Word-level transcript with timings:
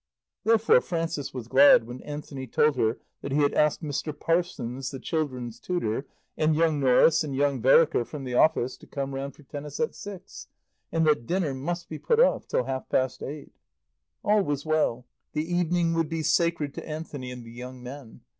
Therefore 0.43 0.81
Frances 0.81 1.31
was 1.31 1.47
glad 1.47 1.83
when 1.85 2.01
Anthony 2.01 2.47
told 2.47 2.75
her 2.75 2.97
that 3.21 3.31
he 3.31 3.43
had 3.43 3.53
asked 3.53 3.83
Mr. 3.83 4.19
Parsons, 4.19 4.89
the 4.89 4.97
children's 4.99 5.59
tutor, 5.59 6.07
and 6.35 6.55
young 6.55 6.79
Norris 6.79 7.23
and 7.23 7.35
young 7.35 7.61
Vereker 7.61 8.03
from 8.03 8.23
the 8.23 8.33
office 8.33 8.77
to 8.77 8.87
come 8.87 9.13
round 9.13 9.35
for 9.35 9.43
tennis 9.43 9.79
at 9.79 9.93
six, 9.93 10.47
and 10.91 11.05
that 11.05 11.27
dinner 11.27 11.53
must 11.53 11.87
be 11.87 11.99
put 11.99 12.19
off 12.19 12.47
till 12.47 12.63
half 12.63 12.89
past 12.89 13.21
eight. 13.21 13.51
All 14.23 14.41
was 14.41 14.65
well. 14.65 15.05
The 15.33 15.45
evening 15.53 15.93
would 15.93 16.09
be 16.09 16.23
sacred 16.23 16.73
to 16.73 16.89
Anthony 16.89 17.29
and 17.29 17.45
the 17.45 17.51
young 17.51 17.83
men. 17.83 18.21